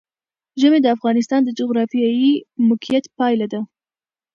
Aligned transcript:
ژمی 0.59 0.79
د 0.81 0.87
افغانستان 0.95 1.41
د 1.43 1.49
جغرافیایي 1.59 2.33
موقیعت 2.67 3.05
پایله 3.17 3.47
ده. 3.53 3.61